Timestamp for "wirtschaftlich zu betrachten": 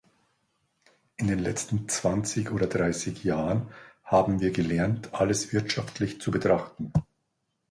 5.53-6.91